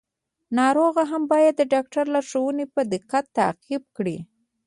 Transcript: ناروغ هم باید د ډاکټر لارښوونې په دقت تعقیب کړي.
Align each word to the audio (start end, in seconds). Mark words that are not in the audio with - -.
ناروغ 0.57 0.95
هم 1.11 1.23
باید 1.31 1.53
د 1.57 1.61
ډاکټر 1.73 2.05
لارښوونې 2.13 2.65
په 2.73 2.81
دقت 2.93 3.25
تعقیب 3.37 3.83
کړي. 3.97 4.17